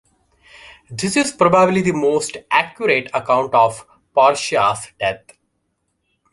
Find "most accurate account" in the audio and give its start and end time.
1.91-3.53